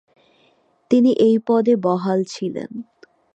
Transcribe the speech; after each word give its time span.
তিনি 0.91 1.11
এই 1.19 1.35
পদে 1.47 1.73
বহাল 1.75 2.19
ছিলেন। 2.23 2.71